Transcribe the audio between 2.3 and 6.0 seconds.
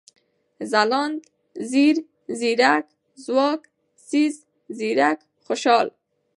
ځيگر، ځواک، ځيږ، ځيرک، خوشال